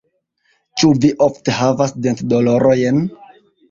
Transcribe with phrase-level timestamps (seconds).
[0.79, 3.09] Ĉu vi ofte havas dentdolorojn?